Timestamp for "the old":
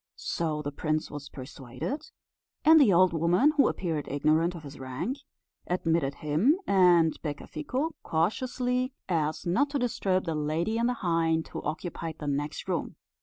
2.81-3.13